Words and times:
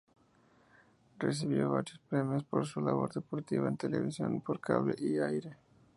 Recibió 1.19 1.69
varios 1.69 1.99
premios 2.09 2.43
por 2.45 2.65
su 2.65 2.81
labor 2.81 3.13
deportiva 3.13 3.67
en 3.67 3.77
televisión 3.77 4.41
por 4.41 4.59
cable 4.59 4.95
y 4.97 5.19
aire. 5.19 5.57